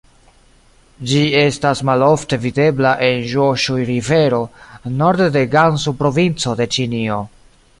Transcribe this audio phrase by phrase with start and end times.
[1.09, 4.41] Ĝi estas malofte videbla en Ĵŭoŝuj-rivero
[5.03, 7.21] norde de Gansu-provinco de Ĉinio.